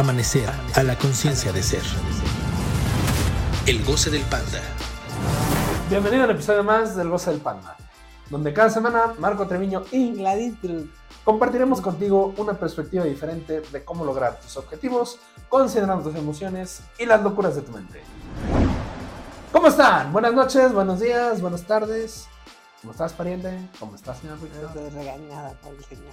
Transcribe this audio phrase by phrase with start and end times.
[0.00, 1.82] Amanecer a la conciencia de ser.
[3.66, 4.62] El goce del panda.
[5.90, 7.76] Bienvenido al episodio más del Goce del Panda,
[8.30, 10.54] donde cada semana Marco Treviño y Gladys
[11.22, 15.18] compartiremos contigo una perspectiva diferente de cómo lograr tus objetivos,
[15.50, 18.00] considerando tus emociones y las locuras de tu mente.
[19.52, 20.14] ¿Cómo están?
[20.14, 22.26] Buenas noches, buenos días, buenas tardes.
[22.80, 23.68] ¿Cómo estás, pariente?
[23.78, 24.64] ¿Cómo estás, señor Víctor?
[24.64, 26.12] Estoy regañada por el señor.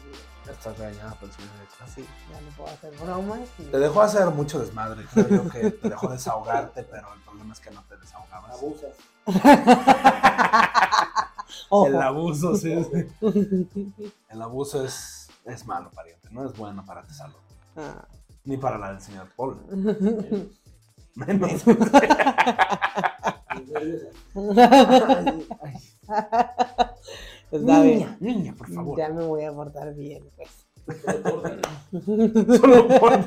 [0.50, 1.88] Estás regañada por el señor Víctor.
[1.96, 3.40] Sí, ya no puedo hacer bromas.
[3.58, 7.54] y- Te dejó hacer mucho desmadre, creo yo que te dejó desahogarte, pero el problema
[7.54, 8.58] es que no te desahogabas.
[8.58, 8.96] Abusas.
[11.88, 12.76] El abuso, sí.
[12.84, 13.08] sí.
[14.30, 16.28] El abuso es, es malo, pariente.
[16.32, 17.36] No es bueno para tu salud.
[17.78, 18.06] Ah.
[18.44, 19.58] Ni para la del señor Paul.
[21.16, 21.64] Menos.
[23.78, 25.78] Ay, ay.
[27.52, 27.98] Está bien.
[28.00, 28.98] Niña, niña, por favor.
[28.98, 30.50] Ya me voy a portar bien, pues.
[32.06, 33.20] Solo por-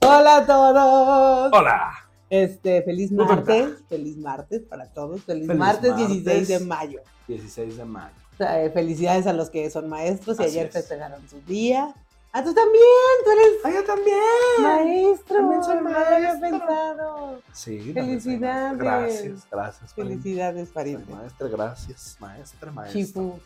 [0.00, 1.52] Hola a todos.
[1.52, 1.90] Hola.
[2.30, 3.82] Este, feliz martes.
[3.88, 5.22] Feliz martes para todos.
[5.22, 6.08] Feliz, Feliz martes, martes.
[6.24, 7.00] 16 de mayo.
[7.26, 8.14] 16 de mayo.
[8.38, 10.72] Eh, felicidades a los que son maestros y Así ayer es.
[10.72, 11.94] festejaron su día.
[12.30, 12.84] Ah, tú también,
[13.24, 14.18] tú eres ¡Ay, yo también!
[14.60, 15.36] maestro.
[15.36, 16.40] También soy no lo había maestro.
[16.50, 17.42] pensado.
[17.52, 18.78] Sí, Felicidades.
[18.78, 19.94] Gracias, gracias.
[19.94, 21.10] Felicidades, pariente.
[21.12, 22.16] Maestra, gracias.
[22.20, 23.00] Maestra, maestra.
[23.00, 23.40] Chifu.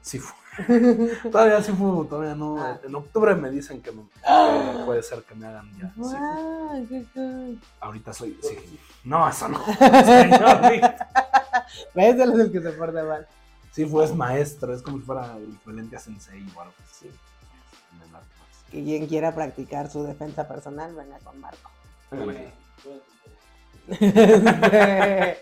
[0.00, 0.34] Sí fue.
[1.32, 2.62] Todavía sí fue, todavía no.
[2.62, 2.78] Ah.
[2.84, 5.92] En octubre me dicen que, me- que puede ser que me hagan ya.
[5.96, 7.58] Guau, qué cool.
[7.80, 8.38] Ahorita soy.
[8.42, 8.78] Sí.
[9.04, 9.64] No, eso no.
[9.64, 10.60] Señor.
[11.94, 12.14] ¿Ves?
[12.20, 13.26] Él es el que se porta mal.
[13.72, 17.10] Sí, fue es maestro, es como si fuera el equivalente a sensei o algo así.
[18.70, 21.70] Que quien quiera practicar su defensa personal, venga con Marco.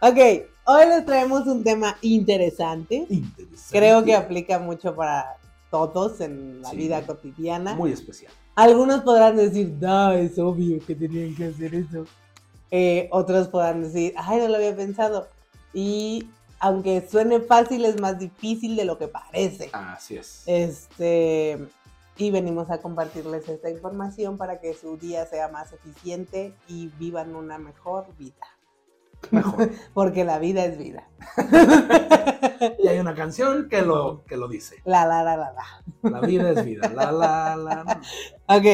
[0.00, 0.18] Ok,
[0.66, 3.06] hoy les traemos un tema interesante.
[3.08, 3.56] Interesante.
[3.70, 5.36] Creo que aplica mucho para
[5.70, 6.76] todos en la Sí.
[6.76, 7.74] vida cotidiana.
[7.74, 8.30] Muy especial.
[8.54, 12.04] Algunos podrán decir, no, es obvio que tenían que hacer eso.
[12.70, 15.28] Eh, otros podrán decir, ay, no lo había pensado.
[15.72, 16.28] Y
[16.60, 19.70] aunque suene fácil, es más difícil de lo que parece.
[19.72, 20.42] Así es.
[20.44, 21.66] Este,
[22.16, 27.34] y venimos a compartirles esta información para que su día sea más eficiente y vivan
[27.34, 28.46] una mejor vida.
[29.30, 29.70] Mejor.
[29.94, 31.08] Porque la vida es vida.
[32.78, 34.76] y hay una canción que lo, que lo dice.
[34.84, 36.10] La, la, la, la, la.
[36.10, 36.88] La vida es vida.
[36.90, 38.00] La, la, la.
[38.46, 38.64] Ok,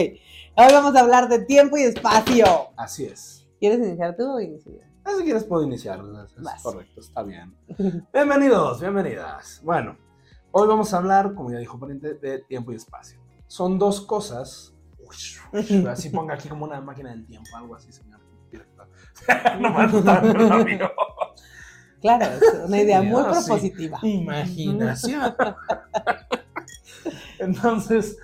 [0.57, 2.47] hoy vamos a hablar de tiempo y espacio.
[2.77, 3.47] Así es.
[3.61, 4.81] ¿Quieres iniciar tú o inicio yo?
[5.05, 6.01] Ah, Si quieres puedo iniciar.
[6.25, 6.63] Es Vas.
[6.63, 7.55] correcto, está bien.
[8.13, 9.61] Bienvenidos, bienvenidas.
[9.63, 9.97] Bueno,
[10.51, 13.20] hoy vamos a hablar, como ya dijo Pariente, de tiempo y espacio.
[13.51, 14.73] Son dos cosas.
[15.53, 18.87] Uy, Así ponga aquí como una máquina del tiempo, algo así, señor director.
[19.61, 20.89] no me amigo.
[22.01, 23.29] Claro, es una idea Sí, muy sí.
[23.29, 23.99] propositiva.
[24.05, 25.35] Imaginación.
[27.41, 28.19] Entonces,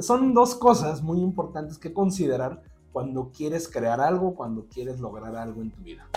[0.00, 2.60] son dos cosas muy importantes que considerar
[2.92, 6.08] cuando quieres crear algo, cuando quieres lograr algo en tu vida.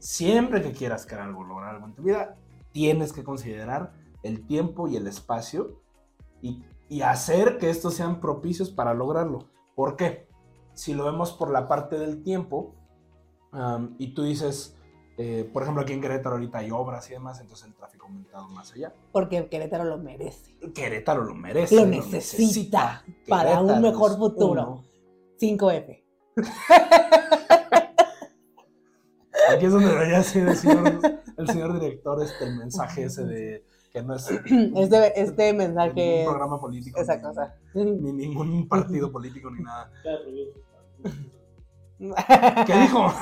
[0.00, 2.36] Siempre que quieras crear algo, lograr algo en tu vida,
[2.72, 3.92] tienes que considerar
[4.24, 5.80] el tiempo y el espacio
[6.42, 9.48] y, y hacer que estos sean propicios para lograrlo.
[9.76, 10.28] ¿Por qué?
[10.74, 12.74] Si lo vemos por la parte del tiempo
[13.52, 14.76] am, y tú dices,
[15.16, 18.08] eh, por ejemplo, aquí en Querétaro ahorita hay obras y demás, entonces el tráfico ha
[18.08, 18.92] aumentado más allá.
[19.12, 20.56] Porque Querétaro lo merece.
[20.74, 21.76] Querétaro lo merece.
[21.76, 24.82] Lo necesita para un mejor futuro.
[24.82, 24.84] uno.
[25.40, 26.02] 5F.
[29.48, 31.00] Aquí es donde debería ser el señor,
[31.36, 36.24] el señor director este, el mensaje ese de que no es Este, este ningún mensaje.
[36.26, 37.54] programa político, Esa ni, cosa.
[37.74, 39.90] ni ningún partido político, ni nada.
[42.66, 43.12] ¿Qué dijo?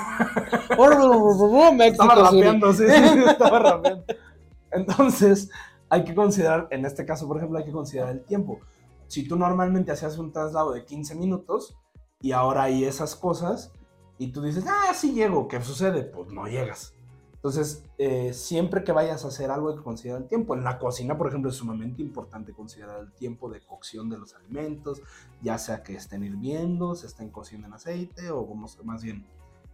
[1.92, 4.04] Estaba rapeando, sí, sí, sí, estaba rapeando.
[4.70, 5.50] Entonces,
[5.88, 8.60] hay que considerar, en este caso, por ejemplo, hay que considerar el tiempo.
[9.08, 11.74] Si tú normalmente hacías un traslado de 15 minutos
[12.20, 13.72] y ahora hay esas cosas
[14.18, 16.04] y tú dices, ah, sí llego, ¿qué sucede?
[16.04, 16.94] Pues no llegas.
[17.38, 20.54] Entonces, eh, siempre que vayas a hacer algo hay que considerar el tiempo.
[20.56, 24.34] En la cocina, por ejemplo, es sumamente importante considerar el tiempo de cocción de los
[24.34, 25.00] alimentos,
[25.40, 29.24] ya sea que estén hirviendo, se estén cociendo en aceite o como, más bien,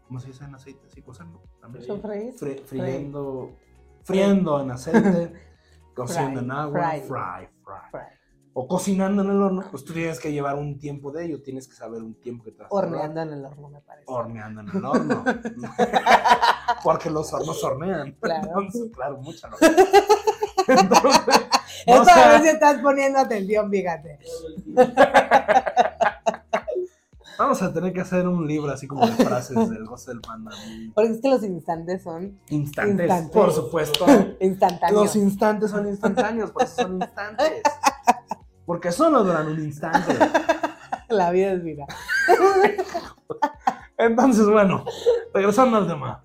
[0.06, 0.86] ¿cómo se dice en aceite?
[0.90, 1.82] Sí, cocerlo también.
[2.38, 3.50] Fri- friendo,
[4.02, 5.32] friendo en aceite,
[5.96, 7.00] cociendo en agua, fry.
[7.00, 7.48] fry,
[7.90, 8.00] fry.
[8.52, 11.66] O cocinando en el horno, pues tú tienes que llevar un tiempo de ello, tienes
[11.66, 12.74] que saber un tiempo que te vas a.
[12.74, 14.04] Horneando en el horno, me parece.
[14.06, 15.24] Horneando en el horno.
[16.82, 18.16] Porque los hornos hornean.
[18.20, 18.46] Claro.
[18.48, 19.74] Entonces, claro, mucha lógica.
[20.66, 21.20] Entonces,
[21.86, 24.18] Es no sea- ver si estás poniendo atención, fíjate.
[27.36, 30.52] Vamos a tener que hacer un libro así como de frases del goce del panda.
[30.94, 33.30] Porque es que los instantes son Instantes, Instantes.
[33.32, 34.06] por supuesto.
[34.40, 35.02] instantáneos.
[35.02, 37.62] Los instantes son instantáneos, por eso son instantes.
[38.64, 40.16] Porque solo duran un instante.
[41.08, 41.86] La vida es vida.
[43.98, 44.84] Entonces, bueno,
[45.34, 46.23] regresando al tema.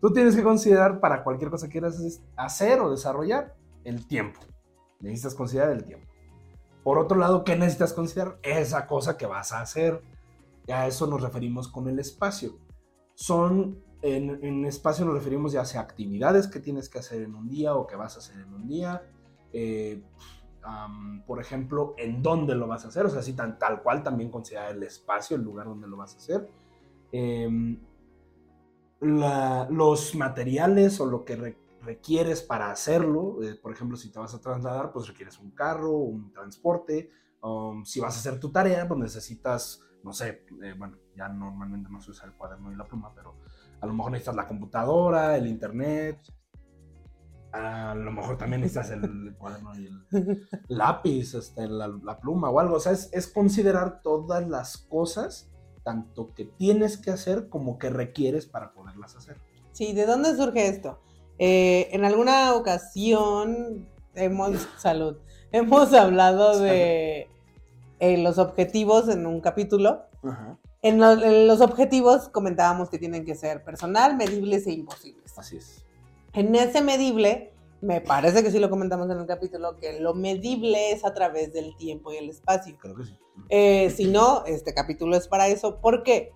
[0.00, 3.54] Tú tienes que considerar para cualquier cosa que quieras hacer o desarrollar
[3.84, 4.40] el tiempo.
[5.00, 6.06] Necesitas considerar el tiempo.
[6.82, 8.38] Por otro lado, ¿qué necesitas considerar?
[8.42, 10.02] Esa cosa que vas a hacer.
[10.66, 12.58] Y a eso nos referimos con el espacio.
[13.14, 17.48] Son, en, en espacio nos referimos ya sea actividades que tienes que hacer en un
[17.48, 19.02] día o que vas a hacer en un día.
[19.52, 20.02] Eh,
[21.26, 24.72] por ejemplo, en dónde lo vas a hacer, o sea, tan, tal cual también considerar
[24.74, 26.48] el espacio, el lugar donde lo vas a hacer.
[29.00, 29.20] Em,
[29.70, 34.40] los materiales o lo que requieres para hacerlo, eh, por ejemplo, si te vas a
[34.40, 37.10] trasladar, pues requieres un carro, un transporte,
[37.42, 41.88] um, si vas a hacer tu tarea, pues necesitas, no sé, eh, bueno, ya normalmente
[41.90, 43.36] no se usa el cuaderno y la pluma, pero
[43.80, 46.20] a lo mejor necesitas la computadora, el internet,
[47.52, 52.76] a lo mejor también necesitas el cuaderno y el lápiz, este, la, pluma o algo.
[52.76, 55.49] O sea, es, considerar todas las cosas,
[55.82, 59.36] tanto que tienes que hacer como que requieres para poderlas hacer.
[59.72, 61.00] Sí, ¿de dónde surge esto?
[61.38, 65.16] Eh, en alguna ocasión hemos, salud,
[65.52, 67.28] hemos hablado de
[67.98, 70.06] eh, los objetivos en un capítulo.
[70.82, 75.38] En, en los objetivos comentábamos que tienen que ser personal, medibles e imposibles.
[75.38, 75.84] Así es.
[76.32, 80.92] En ese medible, me parece que sí lo comentamos en el capítulo, que lo medible
[80.92, 82.76] es a través del tiempo y el espacio.
[82.78, 83.18] Creo que sí.
[83.48, 85.80] Eh, si no, este capítulo es para eso.
[85.80, 86.32] porque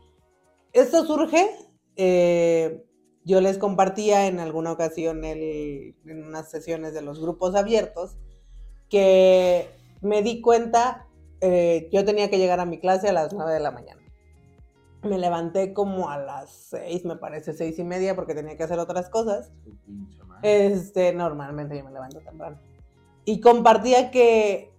[0.73, 1.51] Esto surge,
[1.97, 2.85] eh,
[3.25, 8.17] yo les compartía en alguna ocasión en unas sesiones de los grupos abiertos,
[8.89, 9.69] que
[10.01, 11.09] me di cuenta,
[11.41, 14.05] eh, yo tenía que llegar a mi clase a las 9 de la mañana
[15.05, 18.79] me levanté como a las seis, me parece, seis y media, porque tenía que hacer
[18.79, 19.53] otras cosas.
[20.45, 22.59] Este, normalmente yo me levanto temprano.
[23.25, 24.71] Y compartía que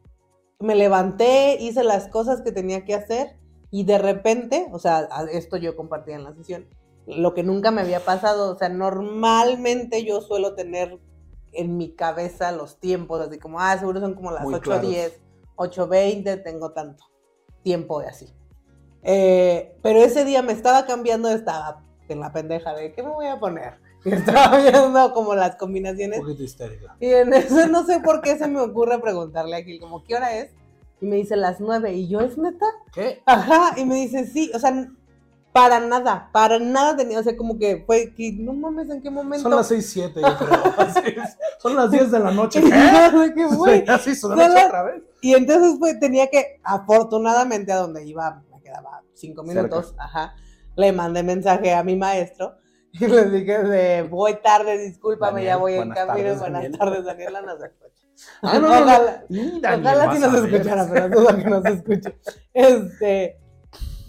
[0.59, 3.35] me levanté, hice las cosas que tenía que hacer
[3.71, 6.67] y de repente, o sea, esto yo compartía en la sesión,
[7.07, 10.99] lo que nunca me había pasado, o sea, normalmente yo suelo tener
[11.51, 15.13] en mi cabeza los tiempos, así como, ah, seguro son como las 8.10,
[15.55, 17.05] 8.20, tengo tanto
[17.63, 18.31] tiempo de así.
[19.01, 23.25] Eh, pero ese día me estaba cambiando, estaba en la pendeja de ¿qué me voy
[23.25, 23.84] a poner?
[24.05, 26.19] Y estaba viendo como las combinaciones.
[26.19, 26.95] Un poquito histérica.
[26.99, 30.15] Y en eso no sé por qué se me ocurre preguntarle a Gil, como, ¿qué
[30.15, 30.51] hora es?
[31.01, 31.93] Y me dice las nueve.
[31.93, 32.65] Y yo, ¿es neta?
[32.93, 33.21] ¿Qué?
[33.25, 33.73] Ajá.
[33.77, 34.51] Y me dice, sí.
[34.53, 34.89] O sea,
[35.51, 39.09] para nada, para nada tenía, o sea, como que fue, que no mames, ¿en qué
[39.09, 39.43] momento?
[39.43, 40.63] Son las seis, siete, yo creo.
[41.59, 42.61] son las diez de la noche.
[42.61, 43.33] ¿Qué?
[43.33, 43.85] ¿Qué fue?
[43.89, 45.01] Así, son otra vez.
[45.21, 50.35] Y entonces pues tenía que, afortunadamente, a donde iba quedaba cinco minutos, ajá,
[50.75, 52.57] le mandé mensaje a mi maestro
[52.99, 57.57] y le dije de voy tarde, discúlpame, ya voy en camino, buenas tardes, Daniela, no
[57.57, 58.07] se escucha.
[58.41, 62.17] Ah, no, ojalá, no, ojalá sí nos escuchara, pero duda que nos escuche.
[62.53, 63.37] Este,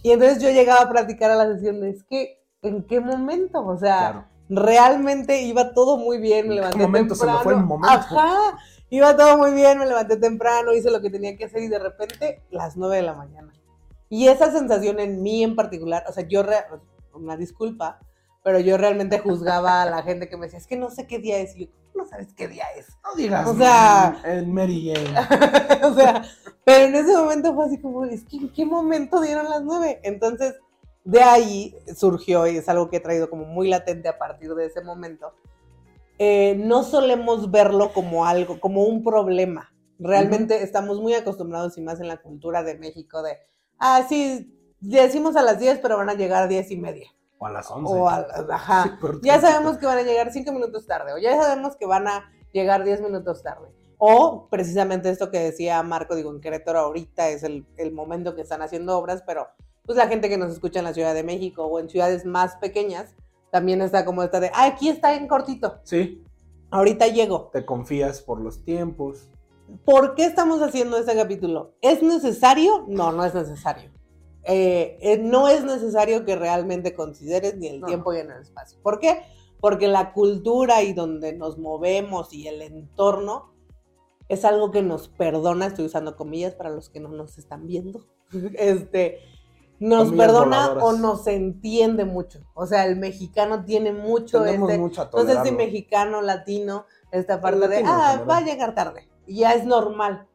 [0.02, 3.66] y entonces yo llegaba a platicar a la sesión, es que, ¿en qué momento?
[3.66, 7.32] O sea, realmente iba todo muy bien, me levanté ¿En qué momento temprano.
[7.32, 7.98] se me fue el momento?
[7.98, 8.58] Ajá,
[8.90, 11.80] iba todo muy bien, me levanté temprano, hice lo que tenía que hacer y de
[11.80, 13.52] repente, las nueve de la mañana.
[14.08, 16.44] Y esa sensación en mí en particular, o sea, yo,
[17.12, 17.98] una disculpa,
[18.46, 21.18] pero yo realmente juzgaba a la gente que me decía, es que no sé qué
[21.18, 21.56] día es.
[21.56, 22.86] Y yo, no sabes qué día es?
[23.02, 25.82] No digas, o sea, el Mary Jane.
[25.84, 26.22] o sea,
[26.62, 29.98] pero en ese momento fue así como, es que en qué momento dieron las nueve.
[30.04, 30.54] Entonces,
[31.02, 34.66] de ahí surgió, y es algo que he traído como muy latente a partir de
[34.66, 35.34] ese momento,
[36.20, 39.74] eh, no solemos verlo como algo, como un problema.
[39.98, 43.38] Realmente estamos muy acostumbrados, y más en la cultura de México, de
[43.80, 47.10] ah, sí, decimos a las 10, pero van a llegar a 10 y media.
[47.38, 47.92] O a las 11.
[47.92, 48.98] O a, ajá.
[49.22, 52.30] ya sabemos que van a llegar 5 minutos tarde, o ya sabemos que van a
[52.52, 53.68] llegar 10 minutos tarde.
[53.98, 58.42] O precisamente esto que decía Marco, digo, en Querétaro ahorita es el, el, momento que
[58.42, 59.48] están haciendo obras, pero
[59.86, 62.56] pues la gente que nos escucha en la Ciudad de México o en ciudades más
[62.56, 63.14] pequeñas,
[63.50, 65.80] también está como esta de, ah, aquí está en cortito.
[65.84, 66.22] Sí.
[66.70, 67.50] Ahorita llego.
[67.52, 69.30] Te confías por los tiempos.
[69.84, 71.74] ¿Por qué estamos haciendo este capítulo?
[71.80, 72.84] ¿Es necesario?
[72.88, 73.90] No, no es necesario.
[74.48, 78.78] Eh, eh, no es necesario que realmente consideres ni el tiempo ni el espacio.
[78.82, 79.22] ¿Por qué?
[79.60, 83.52] Porque la cultura y donde nos movemos y el entorno
[84.28, 88.06] es algo que nos perdona, estoy usando comillas para los que no nos están viendo,
[88.54, 89.18] este,
[89.78, 92.40] nos perdona o nos entiende mucho.
[92.54, 97.82] O sea, el mexicano tiene mucho este, no sé si mexicano, latino, esta parte de,
[97.84, 100.26] ah, va a llegar tarde ya es normal.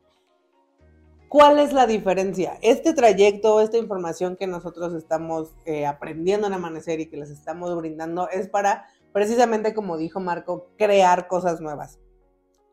[1.31, 2.57] ¿Cuál es la diferencia?
[2.61, 7.73] Este trayecto, esta información que nosotros estamos eh, aprendiendo en Amanecer y que les estamos
[7.77, 11.99] brindando es para, precisamente como dijo Marco, crear cosas nuevas.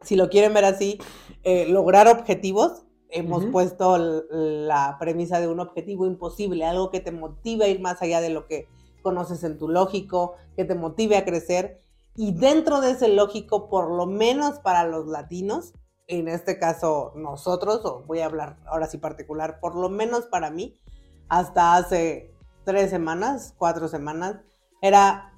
[0.03, 0.99] Si lo quieren ver así,
[1.45, 7.67] eh, lograr objetivos hemos puesto la premisa de un objetivo imposible, algo que te motive
[7.67, 8.67] a ir más allá de lo que
[9.03, 11.81] conoces en tu lógico, que te motive a crecer.
[12.17, 15.75] Y dentro de ese lógico, por lo menos para los latinos,
[16.09, 20.50] en este caso nosotros, o voy a hablar ahora sí particular, por lo menos para
[20.50, 20.77] mí,
[21.29, 22.33] hasta hace
[22.65, 24.37] tres semanas, cuatro semanas,
[24.81, 25.33] era,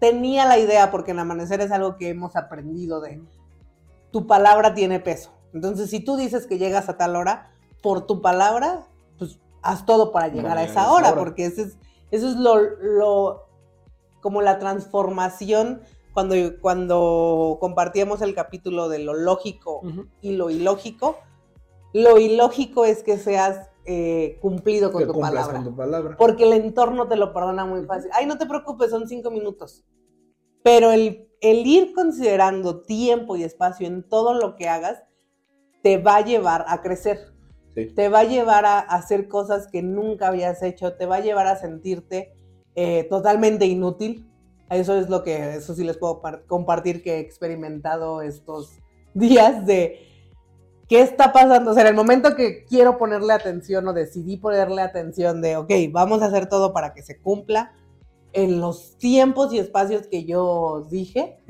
[0.00, 3.22] tenía la idea, porque en Amanecer es algo que hemos aprendido de,
[4.10, 5.30] tu palabra tiene peso.
[5.54, 7.52] Entonces, si tú dices que llegas a tal hora,
[7.82, 8.86] por tu palabra,
[9.18, 11.18] pues haz todo para llegar esa a esa hora, hora.
[11.18, 11.78] porque ese es,
[12.10, 13.46] eso es lo, lo,
[14.20, 20.06] como la transformación cuando, cuando compartíamos el capítulo de lo lógico Ujú.
[20.20, 21.18] y lo ilógico.
[21.92, 25.54] Lo ilógico es que seas eh, cumplido con tu palabra.
[25.54, 26.16] con tu palabra.
[26.16, 28.10] Porque el entorno te lo perdona muy fácil.
[28.14, 29.84] Ay, no te preocupes, son cinco minutos.
[30.62, 35.02] Pero el, el ir considerando tiempo y espacio en todo lo que hagas
[35.82, 37.32] te va a llevar a crecer.
[37.74, 37.86] Sí.
[37.86, 40.94] Te va a llevar a, hacer cosas que nunca habías hecho.
[40.94, 42.32] Te va a llevar a sentirte
[42.74, 44.29] eh, totalmente inútil.
[44.70, 48.78] Eso es lo que, eso sí les puedo par- compartir que he experimentado estos
[49.14, 50.06] días de
[50.88, 51.72] qué está pasando.
[51.72, 55.70] O sea, en el momento que quiero ponerle atención o decidí ponerle atención de, ok,
[55.90, 57.72] vamos a hacer todo para que se cumpla
[58.32, 61.40] en los tiempos y espacios que yo dije,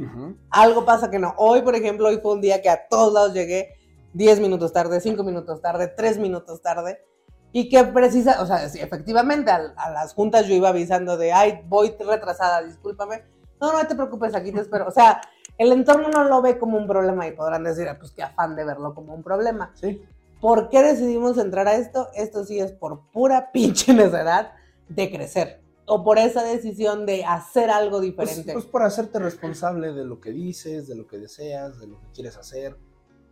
[0.51, 1.35] algo pasa que no.
[1.37, 3.75] Hoy, por ejemplo, hoy fue un día que a todos lados llegué
[4.15, 7.05] 10 minutos tarde, 5 minutos tarde, 3 minutos tarde.
[7.53, 11.33] Y que precisa, o sea, sí, efectivamente, a, a las juntas yo iba avisando de,
[11.33, 13.25] ay, voy retrasada, discúlpame.
[13.61, 14.87] No, no te preocupes, aquí te espero.
[14.87, 15.21] O sea,
[15.59, 18.57] el entorno no lo ve como un problema y podrán decir, "Ah, pues qué afán
[18.57, 19.73] de verlo como un problema.
[19.75, 20.03] Sí.
[20.41, 22.09] ¿Por qué decidimos entrar a esto?
[22.15, 24.53] Esto sí es por pura pinche necedad
[24.89, 25.61] de crecer.
[25.87, 28.53] O por esa decisión de hacer algo Pues, diferente.
[28.53, 32.07] pues por hacerte responsable de lo que dices, de lo que deseas, de lo que
[32.15, 32.77] quieres hacer.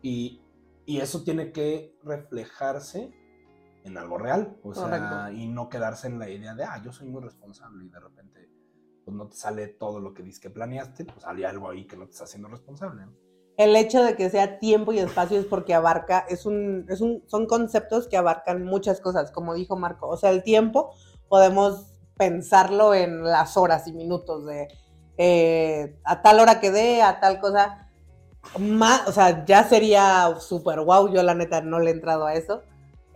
[0.03, 0.43] Y,
[0.85, 3.13] y eso tiene que reflejarse
[3.89, 4.57] en algo real.
[4.63, 5.33] O sea, Correcto.
[5.33, 8.49] y no quedarse en la idea de, ah, yo soy muy responsable y de repente
[9.05, 11.97] pues no te sale todo lo que dices que planeaste, pues hay algo ahí que
[11.97, 13.07] no te está haciendo responsable.
[13.07, 13.29] ¿no?
[13.59, 17.25] el hecho de que sea tiempo y espacio es porque abarca, es un, es un,
[17.27, 20.07] son conceptos que abarcan muchas cosas, como dijo Marco.
[20.09, 20.95] O sea, el tiempo
[21.29, 24.69] podemos pensarlo en las horas y minutos de
[25.19, 27.91] eh, a tal hora que dé, a tal cosa.
[28.61, 31.13] Más, o sea, ya sería súper wow.
[31.13, 32.63] Yo, la neta, no le he entrado a eso.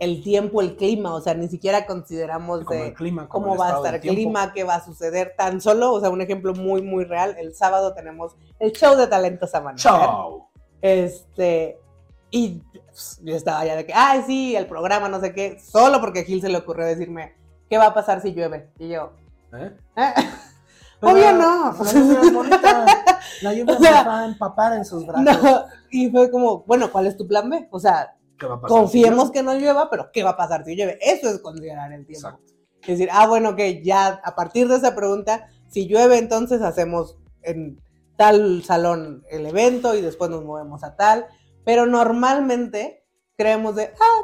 [0.03, 3.53] El tiempo, el clima, o sea, ni siquiera consideramos Como de el clima, como cómo
[3.55, 5.33] el va a estar el clima, qué va a suceder.
[5.37, 7.35] Tan solo, o sea, un ejemplo muy, muy real.
[7.39, 9.91] El sábado tenemos el show de talentos amanecer.
[9.91, 10.49] ¡Chao!
[10.81, 11.79] Este,
[12.29, 16.01] y pues, yo estaba ya de que, ay, sí, el programa, no sé qué, solo
[16.01, 17.35] porque a Gil se le ocurrió decirme,
[17.69, 18.69] ¿qué va a pasar si llueve?
[18.79, 19.13] Y yo,
[19.53, 19.71] ¿Eh?
[19.95, 20.13] "Eh,
[21.01, 21.73] Obvio no.
[21.73, 22.85] La lluvia es bonita.
[23.41, 25.43] La lluvia O sea, nos va a empapar en sus brazos.
[25.43, 25.63] no.
[25.91, 27.67] Y fue como, bueno, ¿cuál es tu plan B?
[27.71, 28.77] O sea, ¿Qué va a pasar?
[28.77, 30.99] confiemos que no llueva, pero ¿qué va a pasar si llueve?
[31.01, 32.27] Eso es considerar el tiempo.
[32.27, 32.53] Exacto.
[32.81, 37.17] Es decir, ah, bueno, que ya a partir de esa pregunta, si llueve, entonces hacemos
[37.41, 37.81] en
[38.17, 41.27] tal salón el evento y después nos movemos a tal.
[41.63, 43.05] Pero normalmente
[43.37, 44.21] creemos de, ah,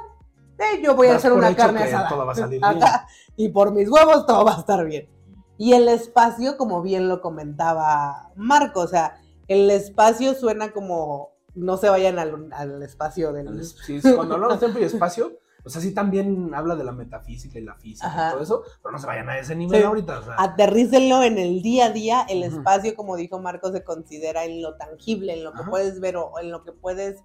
[0.59, 2.09] eh, yo voy a hacer una carne asada.
[2.09, 3.07] todo va a salir Ajá,
[3.38, 5.09] Y por mis huevos todo va a estar bien.
[5.57, 11.77] Y el espacio, como bien lo comentaba Marco, o sea, el espacio suena como no
[11.77, 13.63] se vayan al, al espacio del...
[13.65, 16.91] Sí, sí, cuando hablamos de tiempo y espacio, o sea, sí también habla de la
[16.93, 18.29] metafísica y la física Ajá.
[18.29, 19.85] y todo eso, pero no se vayan a ese nivel Sí.
[19.85, 20.19] ahorita.
[20.19, 24.45] O sea, Aterrícenlo en el día a día, el espacio, como dijo Marco, se considera
[24.45, 27.21] en lo tangible, en lo que puedes ver o en lo que puedes...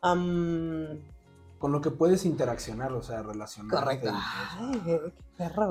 [0.00, 1.00] am,
[1.58, 3.78] con lo que puedes interaccionar, o sea, relacionar.
[3.80, 4.10] correcto.
[4.12, 5.00] Ay, qué
[5.38, 5.68] perro.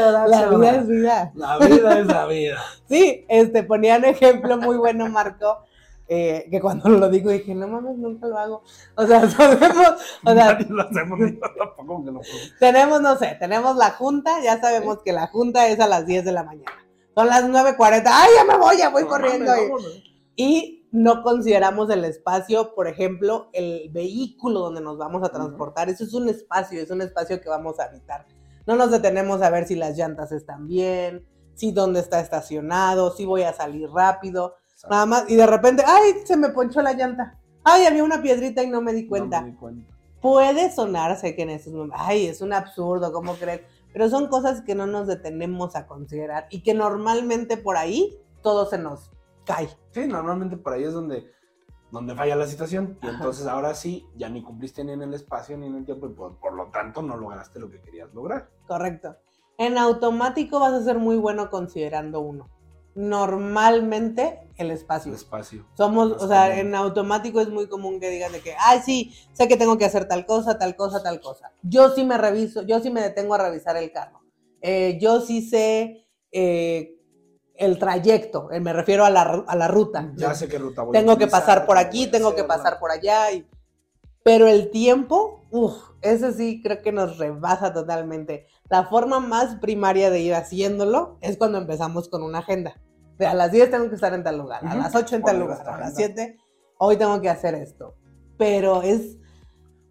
[0.00, 1.32] La vida es vida.
[1.34, 2.58] La vida es la vida.
[2.88, 5.58] Sí, este, ponía un ejemplo muy bueno, Marco,
[6.08, 8.62] eh, que cuando lo digo dije, no mames, nunca lo hago.
[8.96, 11.18] O sea, sabemos, o sea, Nadie lo hacemos,
[11.76, 12.20] tampoco que lo
[12.58, 16.24] tenemos, no sé, tenemos la junta, ya sabemos que la junta es a las 10
[16.24, 16.84] de la mañana.
[17.14, 19.52] Son las 9.40, ¡ay, ya me voy, ya voy No corriendo!
[19.52, 20.02] mames,
[20.36, 25.88] y no consideramos el espacio, por ejemplo, el vehículo donde nos vamos a transportar.
[25.88, 28.26] Eso es un espacio, es un espacio que vamos a habitar.
[28.66, 33.24] No nos detenemos a ver si las llantas están bien, si dónde está estacionado, si
[33.24, 34.56] voy a salir rápido,
[34.88, 35.24] nada más.
[35.28, 36.14] Y de repente, ¡ay!
[36.24, 37.38] Se me ponchó la llanta.
[37.62, 37.84] ¡Ay!
[37.84, 39.40] Había una piedrita y no me di cuenta.
[39.40, 39.94] No me di cuenta.
[40.20, 42.26] Puede sonarse que en estos momentos, ¡ay!
[42.26, 43.62] Es un absurdo, ¿cómo crees?
[43.92, 48.66] Pero son cosas que no nos detenemos a considerar y que normalmente por ahí todo
[48.66, 49.10] se nos
[49.44, 49.68] cae.
[49.92, 51.30] Sí, normalmente por ahí es donde,
[51.94, 52.98] donde falla la situación.
[53.02, 53.16] Y Ajá.
[53.16, 56.10] entonces ahora sí, ya ni cumpliste ni en el espacio ni en el tiempo y
[56.10, 58.50] por, por lo tanto no lograste lo que querías lograr.
[58.66, 59.16] Correcto.
[59.56, 62.50] En automático vas a ser muy bueno considerando uno.
[62.96, 65.10] Normalmente el espacio.
[65.10, 65.66] El espacio.
[65.74, 66.58] Somos, o sea, común.
[66.58, 69.84] en automático es muy común que digan de que, ay, sí, sé que tengo que
[69.84, 71.52] hacer tal cosa, tal cosa, tal cosa.
[71.62, 74.20] Yo sí me reviso, yo sí me detengo a revisar el carro.
[74.60, 76.93] Eh, yo sí sé eh,
[77.56, 80.12] el trayecto, eh, me refiero a la, a la ruta.
[80.16, 82.40] Ya sé qué ruta voy a tengo que utilizar, pasar por aquí, a tengo que
[82.42, 82.56] hacerla.
[82.56, 83.30] pasar por allá.
[83.32, 83.46] y-
[84.24, 88.46] Pero el tiempo, uff, ese sí creo que nos rebasa totalmente.
[88.70, 92.80] La forma más primaria de ir haciéndolo es cuando empezamos con una agenda.
[93.18, 94.78] De a las 10 tengo que estar en tal lugar, a Ujú.
[94.78, 95.94] las 8 en tal lugar, a las agenda.
[95.96, 96.36] 7
[96.78, 97.94] hoy tengo que hacer esto.
[98.36, 99.16] Pero es,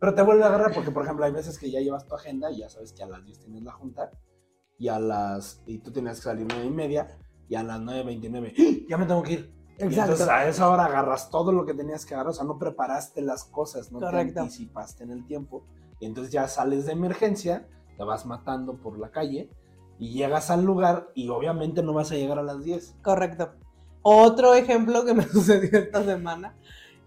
[0.01, 2.51] Pero te vuelve a agarrar porque, por ejemplo, hay veces que ya llevas tu agenda
[2.51, 4.11] y ya sabes que a las 10 tienes la junta
[4.77, 5.61] y a las...
[5.65, 7.07] y tú tenías que salir 9 y media
[7.49, 8.85] y a las 9.29 ¡Ah!
[8.89, 9.53] ya me tengo que ir.
[9.79, 10.01] Y Exacto.
[10.11, 13.21] entonces a esa hora agarras todo lo que tenías que agarrar, o sea, no preparaste
[13.21, 14.35] las cosas, no Correcto.
[14.35, 15.63] te anticipaste en el tiempo.
[15.99, 19.49] Y entonces ya sales de emergencia, te vas matando por la calle
[19.99, 22.97] y llegas al lugar y obviamente no vas a llegar a las 10.
[23.01, 23.53] correcto.
[24.03, 26.55] Otro ejemplo que me sucedió esta semana,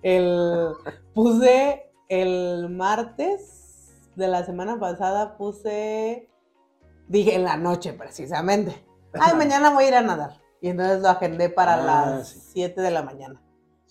[0.02, 0.73] el,
[1.14, 6.31] puse el martes de la semana pasada, puse,
[7.09, 8.85] dije en la noche precisamente,
[9.15, 10.41] ay, mañana voy a ir a nadar.
[10.61, 11.77] Y entonces lo agendé para Ah,
[12.17, 12.41] las sí.
[12.55, 13.41] 7 de la mañana.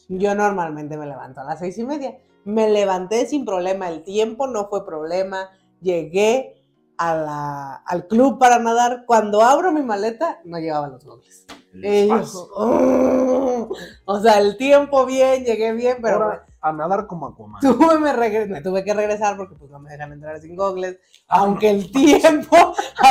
[0.09, 2.17] Yo normalmente me levanto a las seis y media.
[2.43, 5.49] Me levanté sin problema, el tiempo no fue problema.
[5.81, 6.61] Llegué
[6.97, 9.03] a la- al club para nadar.
[9.07, 11.45] Cuando abro mi maleta, no llevaban los goggles.
[11.73, 12.47] El Y yo, espacio.
[12.55, 13.69] "Oh".
[14.05, 17.61] o sea, el tiempo bien, llegué bien, pero Ahora, a nadar como Aquaman.
[17.61, 20.99] tuve, me, regre- me tuve que regresar porque pues no me dejan entrar sin goggles.
[21.27, 22.55] Ah, Aunque el tiempo,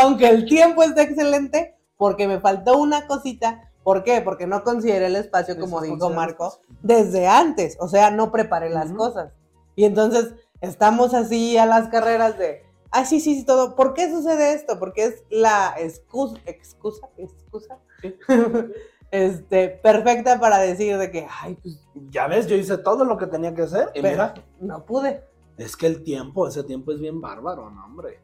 [0.00, 3.70] aunque el tiempo está excelente, porque me faltó una cosita.
[3.82, 4.20] ¿Por qué?
[4.22, 8.70] Porque no consideré el espacio, como Eso dijo Marco, desde antes, o sea, no preparé
[8.70, 9.32] las cosas.
[9.76, 13.74] Y entonces estamos así a las carreras de, ah, sí, sí, sí, todo.
[13.74, 14.78] ¿Por qué sucede esto?
[14.78, 18.14] Porque es la excusa, excusa, excusa, Sí.
[19.10, 21.78] este, perfecta para decir de que, ay, pues,
[22.10, 25.22] Ya ves, yo hice todo lo que tenía que hacer y mira, no pude.
[25.58, 28.20] es que el tiempo, ese tiempo es bien bárbaro, ¿no, hombre?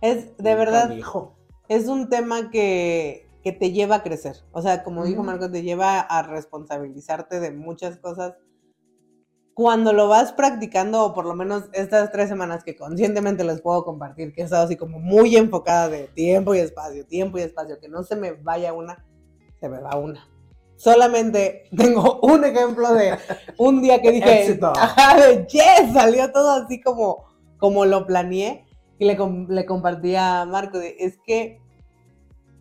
[0.00, 1.34] Es, de verdad, canijo.
[1.68, 4.36] Es un tema que, que te lleva a crecer.
[4.52, 5.26] O sea, como dijo Ujú.
[5.26, 8.34] Marco, te lleva a responsabilizarte de muchas cosas.
[9.54, 13.84] Cuando lo vas practicando, o por lo menos estas tres semanas que conscientemente les puedo
[13.84, 17.78] compartir, que he estado así como muy enfocada de tiempo y espacio, tiempo y espacio,
[17.80, 19.04] que no se me vaya una,
[19.60, 20.28] se me va una.
[20.76, 23.16] Solamente tengo un ejemplo de
[23.58, 24.72] un día que dije, Éxito.
[24.76, 27.24] ajá, de yes, salió todo así como,
[27.58, 28.66] como lo planeé.
[28.98, 31.60] Y le, le compartí a Marco, de, es que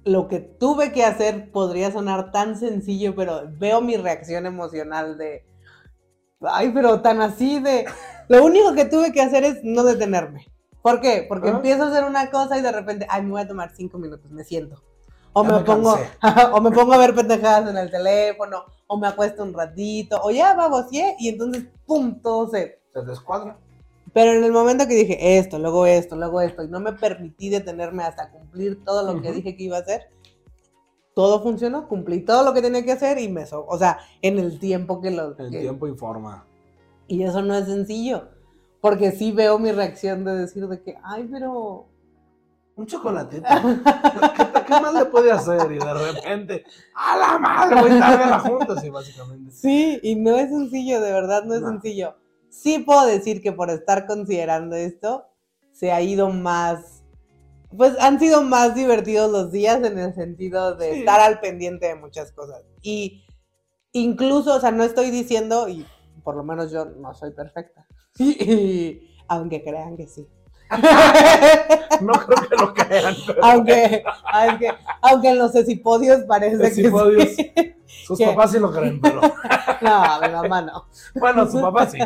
[0.05, 5.45] lo que tuve que hacer podría sonar tan sencillo, pero veo mi reacción emocional de,
[6.41, 7.85] ay, pero tan así de,
[8.27, 10.47] lo único que tuve que hacer es no detenerme.
[10.81, 11.25] ¿Por qué?
[11.27, 11.57] Porque Ajá.
[11.57, 14.29] empiezo a hacer una cosa y de repente, ay, me voy a tomar cinco minutos,
[14.29, 14.83] me siento.
[15.31, 15.97] O me, me pongo,
[16.53, 20.29] o me pongo a ver pendejadas en el teléfono, o me acuesto un ratito, o
[20.29, 23.57] ya vamos, y entonces, pum, todo se, Se descuadra.
[24.13, 27.49] Pero en el momento que dije esto, luego esto, luego esto, y no me permití
[27.49, 29.37] detenerme hasta cumplir todo lo que Ujú.
[29.37, 30.03] dije que iba a hacer,
[31.15, 34.39] todo funcionó, cumplí todo lo que tenía que hacer y me so o sea, en
[34.39, 35.37] el tiempo que lo...
[35.37, 36.45] El que- tiempo informa.
[37.07, 38.29] Y eso no es sencillo,
[38.81, 41.87] porque sí veo mi reacción de decir de que, ay, pero...
[42.75, 43.43] Un chocolatito.
[44.35, 45.71] ¿Qué, qué más le puede hacer?
[45.71, 46.63] Y de repente,
[46.95, 47.81] ¡a la madre!
[47.81, 49.51] Voy tarde a la junta, sí, básicamente.
[49.51, 51.67] Sí, y no es sencillo, de verdad no es No.
[51.69, 52.15] sencillo.
[52.53, 55.25] Sí puedo decir que por estar considerando esto,
[55.71, 57.03] se ha ido más,
[57.75, 60.99] pues han sido más divertidos los días en el sentido de Sí.
[60.99, 62.61] estar al pendiente de muchas cosas.
[62.83, 63.23] Y
[63.91, 65.83] incluso, o sea, no estoy diciendo, y
[66.23, 67.87] por lo menos yo no soy perfecta,
[68.19, 70.27] y- aunque crean que sí.
[72.01, 73.15] No creo que lo crean.
[73.41, 77.23] aunque, aunque, aunque en los esipodios parece Esipodios.
[77.25, 77.75] que sí.
[78.05, 78.25] Sus ¿Qué?
[78.25, 79.21] papás sí lo creen, pero.
[79.81, 80.85] No, mi mamá no.
[81.15, 81.97] Bueno, su papá sí.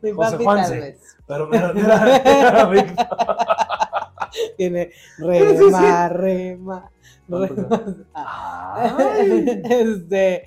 [0.00, 0.70] Mi José papi Juanse.
[0.72, 1.16] tal vez.
[1.26, 2.68] Pero mira, mira.
[4.56, 6.08] Tiene rema, sí, sí.
[6.14, 6.90] rema,
[7.28, 7.96] ¿Cuánto rema.
[8.14, 8.96] Ah.
[9.18, 9.62] Ay.
[9.70, 10.44] Este,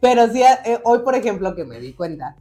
[0.00, 2.36] pero sí, eh, hoy, por ejemplo, que me di cuenta,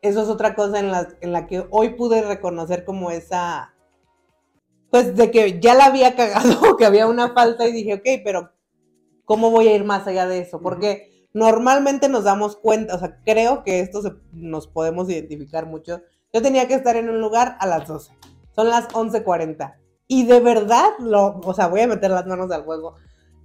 [0.00, 3.73] eso es otra cosa en la, en la que hoy pude reconocer como esa,
[4.94, 8.52] pues de que ya la había cagado, que había una falta y dije, ok, pero
[9.24, 10.60] ¿cómo voy a ir más allá de eso?
[10.60, 16.00] Porque normalmente nos damos cuenta, o sea, creo que esto se- nos podemos identificar mucho.
[16.32, 18.12] Yo tenía que estar en un lugar a las 12,
[18.54, 19.74] son las 11.40.
[20.06, 22.94] Y de verdad, lo, o sea, voy a meter las manos al fuego.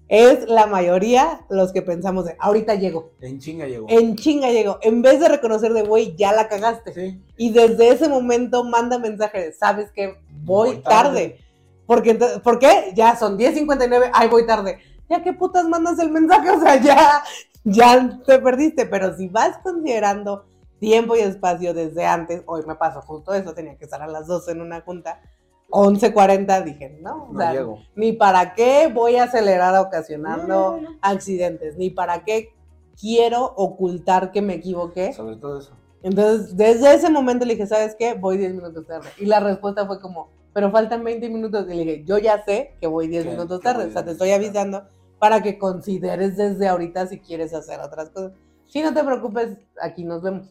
[0.07, 3.87] Es la mayoría los que pensamos de, ahorita llego, En chinga llegó.
[3.89, 6.93] en chinga llego, en vez de reconocer de, güey, ya la cagaste.
[6.93, 7.23] Sí.
[7.37, 10.15] Y desde ese momento manda mensaje de, sabes que
[10.49, 11.29] voy, Voy tarde.
[11.29, 11.39] tarde.
[11.85, 12.91] Porque, ¿Por qué?
[12.95, 14.79] Ya son 10.59, ay, voy tarde.
[15.09, 17.23] Ya qué putas mandas el mensaje, o sea, ya,
[17.63, 20.45] ya te perdiste, pero si vas considerando
[20.79, 24.27] tiempo y espacio desde antes, hoy me pasó justo eso, tenía que estar a las
[24.27, 25.19] 12 en una junta,
[25.71, 27.79] 11.40 dije, no, o No sea, llego.
[27.95, 32.53] ni para qué voy a acelerar ocasionando accidentes, ni para qué
[32.99, 35.13] quiero ocultar que me equivoqué.
[35.13, 35.71] Sobre todo eso.
[36.01, 38.13] Entonces, desde ese momento le dije, ¿sabes qué?
[38.13, 39.09] Voy 10 minutos tarde.
[39.19, 41.65] Y la respuesta fue como, pero faltan 20 minutos.
[41.69, 43.85] Y le dije, yo ya sé que voy 10 Que- minutos tarde.
[43.85, 44.83] O sea, te 10 estoy avisando
[45.19, 48.31] para que consideres desde ahorita si quieres hacer otras cosas.
[48.67, 50.47] Si no te preocupes, aquí nos vemos.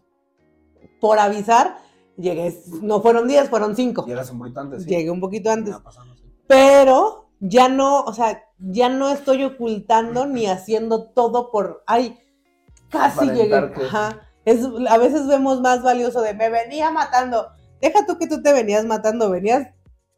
[1.00, 1.78] Por avisar,
[2.16, 4.06] llegué, no fueron 10, fueron 5.
[4.06, 4.82] Llegas un poquito antes.
[4.84, 4.88] ¿sí?
[4.90, 5.74] Llegué un poquito antes.
[5.76, 5.80] Sí.
[6.46, 12.18] Pero ya no, o sea, ya no estoy ocultando ni haciendo todo por, ay,
[12.90, 13.74] casi Aparentar llegué.
[13.80, 14.22] que- Ajá.
[14.44, 17.48] Es, a veces vemos más valioso de me venía matando.
[17.80, 19.68] Deja tú que tú te venías matando, venías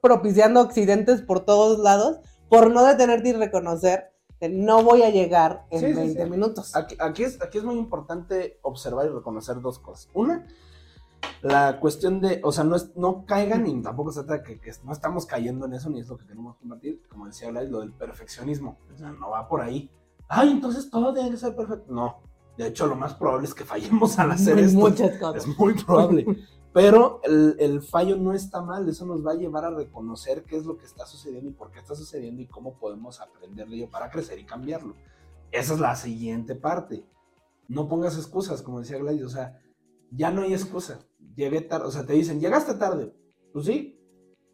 [0.01, 5.67] propiciando accidentes por todos lados por no detenerte y reconocer que no voy a llegar
[5.71, 6.31] en Sí, sí, 20 sí.
[6.31, 6.75] minutos.
[6.75, 10.09] Aquí, aquí es, aquí es muy importante observar y reconocer dos cosas.
[10.15, 10.47] Una,
[11.43, 14.61] la cuestión de, o sea, no, es, no caigan y tampoco se trata de que,
[14.61, 17.71] que no estamos cayendo en eso, ni es lo que queremos combatir, como decía Gladys,
[17.71, 18.79] lo del perfeccionismo.
[18.93, 19.91] O sea, no va por ahí.
[20.29, 21.93] Ay, entonces todo debe ser perfecto.
[21.93, 22.21] No.
[22.57, 24.79] De hecho, lo más probable es que fallemos al hacer esto.
[24.79, 25.47] muchas cosas.
[25.47, 26.27] Es muy probable.
[26.73, 30.65] Pero el, fallo no está mal, eso nos va a llevar a reconocer qué es
[30.65, 33.91] lo que está sucediendo y por qué está sucediendo y cómo podemos aprender de ello
[33.91, 34.95] para crecer y cambiarlo.
[35.51, 37.05] Esa es la siguiente parte.
[37.67, 39.61] No pongas excusas, como decía Gladys, o sea,
[40.13, 41.01] ya no hay excusa.
[41.35, 43.13] Llegué tarde, o sea, te dicen, llegaste tarde.
[43.53, 43.99] Pues sí,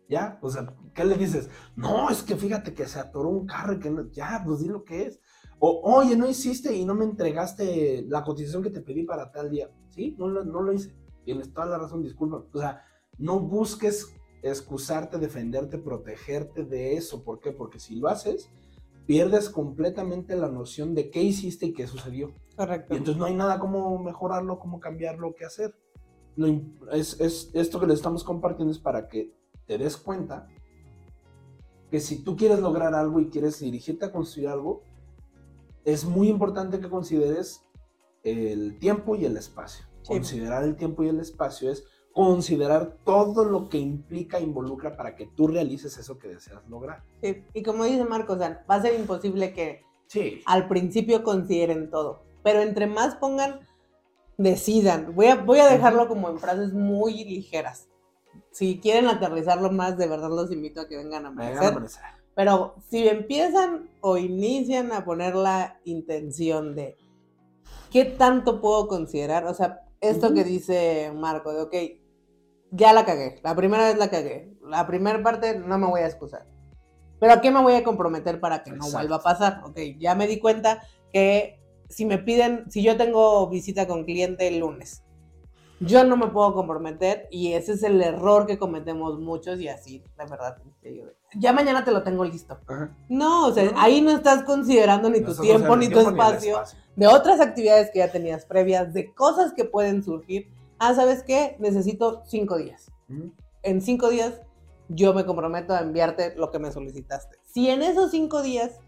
[0.08, 1.50] ya, o sea, ¿qué le dices?
[1.74, 4.68] No, es que fíjate que se atoró un carro y que no, ya, pues di
[4.68, 5.20] lo que es.
[5.58, 9.50] O, oye, no hiciste y no me entregaste la cotización que te pedí para tal
[9.50, 9.70] día.
[9.90, 10.94] Sí, no lo hice.
[11.26, 12.44] Tienes toda la razón, disculpa.
[12.52, 12.82] O sea,
[13.18, 17.22] no busques excusarte, defenderte, protegerte de eso.
[17.24, 17.50] ¿Por qué?
[17.52, 18.48] Porque si lo haces,
[19.06, 22.32] pierdes completamente la noción de qué hiciste y qué sucedió.
[22.56, 22.94] Correcto.
[22.94, 25.74] Y entonces no hay nada como mejorarlo, como cambiarlo, qué hacer.
[26.36, 29.32] Lo im- es, es- esto que le estamos compartiendo es para que
[29.66, 30.46] te des cuenta
[31.90, 34.82] que si tú quieres lograr algo y quieres dirigirte a construir algo,
[35.84, 37.62] es muy importante que consideres
[38.22, 39.86] el tiempo y el espacio.
[40.06, 40.12] Sí.
[40.14, 45.26] Considerar el tiempo y el espacio es considerar todo lo que implica, involucra para que
[45.26, 47.02] tú realices eso que deseas lograr.
[47.22, 50.40] Sí, Y como dice Marcos, va a ser imposible que Sí.
[50.46, 53.60] al principio consideren todo, pero entre más pongan,
[54.38, 55.14] decidan.
[55.14, 57.88] Voy a, voy a dejarlo como en frases muy ligeras.
[58.52, 61.68] Si quieren aterrizarlo más, de verdad los invito a que vengan a Venga, amanecer.
[61.72, 62.02] amanecer.
[62.34, 66.96] Pero si empiezan o inician a poner la intención de
[67.90, 70.34] qué tanto puedo considerar, o sea, esto Ujú.
[70.36, 71.74] que dice Marco, de ok,
[72.70, 76.06] ya la cagué, la primera vez la cagué, la primera parte no me voy a
[76.06, 76.46] excusar.
[77.18, 78.98] Pero ¿a qué me voy a comprometer para que no Exacto.
[78.98, 79.62] vuelva a pasar?
[79.64, 80.82] Ok, ya me di cuenta
[81.12, 85.02] que si me piden, si yo tengo visita con cliente el lunes,
[85.80, 90.02] yo no me puedo comprometer y ese es el error que cometemos muchos y así,
[90.16, 90.58] la verdad.
[91.38, 92.58] Ya mañana te lo tengo listo.
[92.66, 92.90] Ajá.
[93.08, 93.78] No, o sea, No.
[93.78, 96.62] ahí no estás considerando ni No tu tiempo, ni tu tiempo el espacio,
[96.96, 100.48] de otras actividades que ya tenías previas, de cosas que pueden surgir.
[100.78, 101.56] Ah, ¿sabes qué?
[101.58, 102.90] Necesito cinco días.
[103.62, 104.40] En cinco días
[104.88, 107.36] yo me comprometo a enviarte lo que me solicitaste.
[107.44, 108.78] Si en esos cinco días,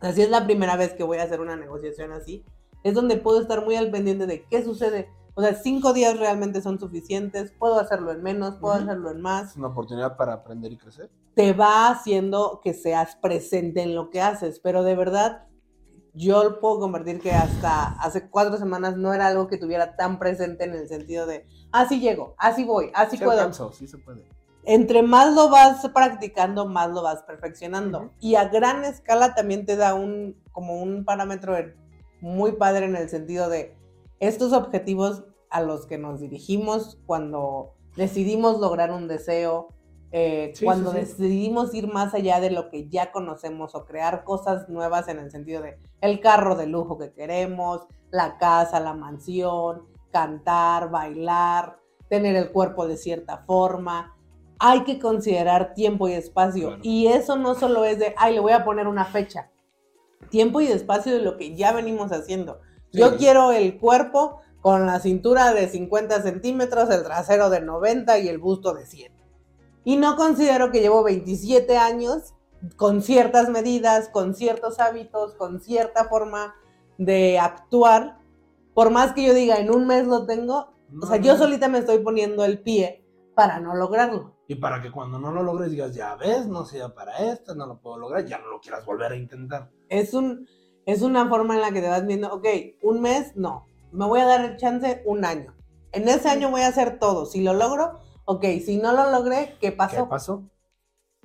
[0.00, 2.44] así es la primera vez que voy a hacer una negociación así,
[2.84, 5.08] es donde puedo estar muy al pendiente de qué sucede.
[5.34, 9.50] O sea, cinco días realmente son suficientes, puedo hacerlo en menos, puedo hacerlo en más
[9.52, 11.10] Es una oportunidad para aprender y crecer.
[11.38, 15.46] Te va haciendo que seas presente en lo que haces, pero de verdad
[16.12, 20.64] yo puedo convertir que hasta hace cuatro semanas no era algo que tuviera tan presente
[20.64, 23.38] en el sentido de, así llego, así voy, así Sí puedo.
[23.38, 24.24] alcanzo, sí se puede.
[24.64, 28.10] Entre más lo vas practicando, más lo vas perfeccionando.
[28.18, 31.54] Y a gran escala también te da un, como un parámetro
[32.20, 33.76] muy padre en el sentido de
[34.18, 39.68] estos objetivos a los que nos dirigimos cuando decidimos lograr un deseo,
[40.12, 41.04] eh, Sí, cuando sí, sí.
[41.04, 45.30] decidimos ir más allá de lo que ya conocemos o crear cosas nuevas en el
[45.30, 52.36] sentido de el carro de lujo que queremos, la casa, la mansión, cantar, bailar, tener
[52.36, 54.16] el cuerpo de cierta forma.
[54.58, 56.68] Hay que considerar tiempo y espacio.
[56.68, 56.82] Claro.
[56.82, 59.50] Y eso no solo es de, ay, le voy a poner una fecha.
[60.30, 62.60] Tiempo y espacio de lo que ya venimos haciendo.
[62.92, 68.28] Yo quiero el cuerpo con la cintura de 50 centímetros, el trasero de 90 y
[68.28, 69.12] el busto de 100.
[69.88, 72.34] Y no considero que llevo 27 años
[72.76, 76.54] con ciertas medidas, con ciertos hábitos, con cierta forma
[76.98, 78.18] de actuar.
[78.74, 81.38] Por más que yo diga, en un mes lo tengo, o sea, No, yo no.
[81.38, 83.02] solita me estoy poniendo el pie
[83.34, 84.36] para no lograrlo.
[84.46, 87.64] Y para que cuando no lo logres digas, ya ves, no sea para esto, no
[87.64, 89.70] lo puedo lograr, ya no lo quieras volver a intentar.
[89.88, 90.46] Es un,
[90.84, 92.46] es una forma en la que te vas viendo, ok,
[92.82, 95.54] un mes, no, me voy a dar el chance un año.
[95.92, 97.24] En ese año voy a hacer todo.
[97.24, 100.04] Si lo logro, ok, si no lo logré, ¿qué pasó?
[100.04, 100.42] ¿Qué pasó?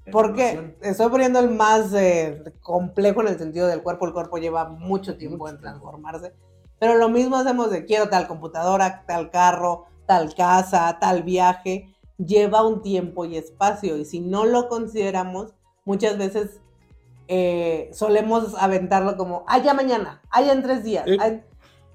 [0.09, 4.05] Porque estoy poniendo el más eh, complejo en el sentido del cuerpo.
[4.05, 6.33] El cuerpo lleva mucho tiempo en transformarse.
[6.79, 11.93] Pero lo mismo hacemos de quiero tal computadora, tal carro, tal casa, tal viaje.
[12.17, 13.97] Lleva un tiempo y espacio.
[13.97, 16.61] Y si no lo consideramos, muchas veces
[17.27, 21.03] eh, solemos aventarlo como, ah, ya mañana, ah, ya en tres días.
[21.05, 21.17] Sí.
[21.19, 21.43] ay".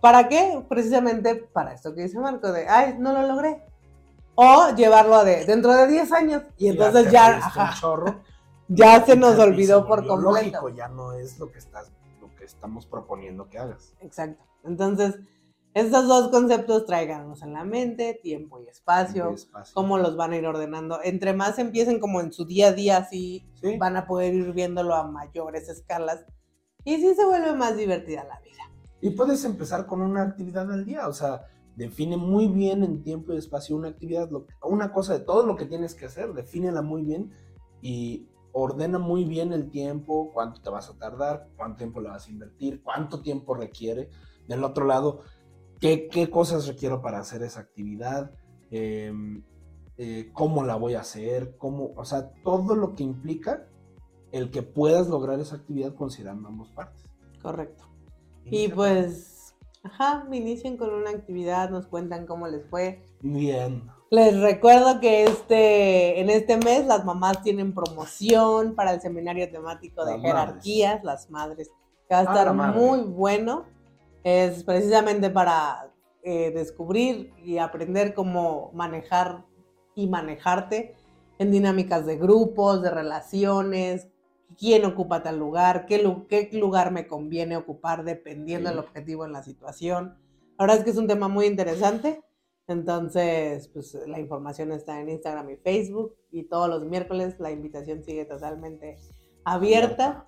[0.02, 0.62] ¿Para qué?
[0.68, 3.67] Precisamente para esto que dice Marco, de, ay, no lo logré.
[4.40, 6.42] O llevarlo a de dentro de 10 años.
[6.58, 8.20] Y entonces ya, un ajá, chorro,
[8.68, 10.30] ya se nos olvidó por completo.
[10.60, 13.94] Lógico, ya no es lo que estás, lo que estamos proponiendo que hagas.
[14.00, 14.44] Exacto.
[14.62, 15.16] Entonces,
[15.74, 19.74] estos dos conceptos tráiganos en la mente, tiempo y espacio, Tiempo y espacio.
[19.74, 21.00] cómo los van a ir ordenando.
[21.02, 23.76] Entre más empiecen como en su día a día, así Sí.
[23.76, 26.24] van a poder ir viéndolo a mayores escalas.
[26.84, 28.62] Y sí se vuelve más divertida la vida.
[29.00, 31.42] Y puedes empezar con una actividad al día, o sea,
[31.78, 34.28] define muy bien en tiempo y espacio una actividad,
[34.62, 37.32] una cosa de todo lo que tienes que hacer, defínela muy bien
[37.80, 42.26] y ordena muy bien el tiempo, cuánto te vas a tardar, cuánto tiempo le vas
[42.26, 44.10] a invertir, cuánto tiempo requiere.
[44.46, 45.22] Del otro lado,
[45.80, 48.32] qué, qué cosas requiero para hacer esa actividad,
[48.70, 49.42] Em,
[49.96, 53.66] eh, cómo la voy a hacer, cómo, o sea, todo lo que implica
[54.30, 57.04] el que puedas lograr esa actividad considerando ambas partes.
[57.42, 57.84] Correcto.
[58.44, 59.37] Y pues,
[59.82, 63.02] ajá, inicien con una actividad, nos cuentan cómo les fue.
[63.20, 63.82] Bien.
[64.10, 70.04] Les recuerdo que este, en este mes las mamás tienen promoción para el seminario temático
[70.04, 70.32] de Las madres.
[70.46, 71.70] jerarquías, las madres,
[72.08, 73.64] que va a Ah, estar muy bueno.
[74.24, 79.44] Es precisamente para eh, descubrir y aprender cómo manejar
[79.94, 80.96] y manejarte
[81.38, 84.08] en dinámicas de grupos, de relaciones,
[84.56, 88.74] quién ocupa tal lugar, qué, lu- qué lugar me conviene ocupar dependiendo Sí.
[88.76, 90.16] del objetivo en la situación.
[90.58, 92.22] La verdad es que es un tema muy interesante.
[92.66, 98.02] Entonces, pues la información está en Instagram y Facebook y todos los miércoles la invitación
[98.04, 98.98] sigue totalmente
[99.44, 100.27] abierta.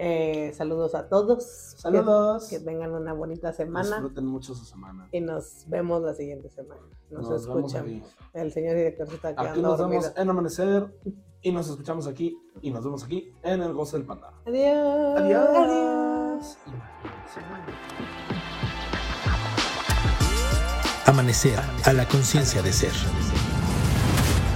[0.00, 1.44] Eh, saludos a todos.
[1.76, 2.46] Saludos.
[2.48, 5.08] Que, que tengan una bonita semana Disfruten mucho su semana.
[5.10, 6.80] y nos vemos la siguiente semana.
[7.10, 8.02] Nos, Nos aquí.
[8.32, 10.02] El señor director se está Aquí quedando nos dormido.
[10.02, 10.94] vemos en Amanecer
[11.42, 14.32] y nos escuchamos aquí y nos vemos aquí en el Gozo del Panda.
[14.46, 15.20] Adiós.
[15.20, 15.48] Adiós.
[15.56, 16.58] Adiós.
[21.06, 22.92] Amanecer a la conciencia de ser.